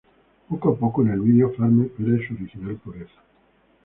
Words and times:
Poco 0.49 0.69
a 0.69 0.75
poco 0.75 1.03
en 1.03 1.09
el 1.09 1.19
vídeo, 1.19 1.51
Farmer 1.53 1.87
pierde 1.89 2.27
su 2.27 2.33
original 2.33 2.73
pureza. 2.77 3.21